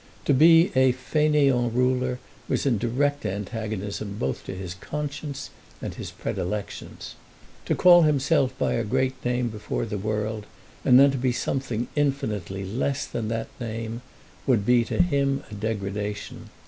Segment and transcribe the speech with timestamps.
[0.25, 2.17] To be a fainéant ruler
[2.49, 7.13] was in direct antagonism both to his conscience and his predilections.
[7.65, 10.47] To call himself by a great name before the world,
[10.83, 14.01] and then to be something infinitely less than that name,
[14.47, 16.49] would be to him a degradation.